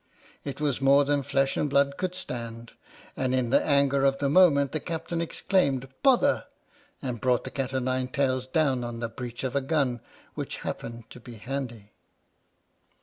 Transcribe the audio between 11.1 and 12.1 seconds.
to be handy.